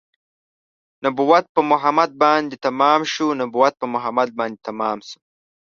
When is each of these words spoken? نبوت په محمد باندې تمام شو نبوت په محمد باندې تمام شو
نبوت 1.03 1.45
په 1.55 1.61
محمد 1.71 2.11
باندې 2.23 2.55
تمام 2.67 3.01
شو 3.13 3.27
نبوت 3.41 3.73
په 3.81 3.85
محمد 3.93 4.29
باندې 4.39 4.59
تمام 4.67 4.97
شو 5.07 5.17